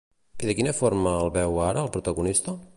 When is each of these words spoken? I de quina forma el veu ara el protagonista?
I 0.43 0.47
de 0.51 0.55
quina 0.59 0.73
forma 0.77 1.13
el 1.19 1.31
veu 1.37 1.61
ara 1.69 1.85
el 1.87 1.95
protagonista? 1.99 2.61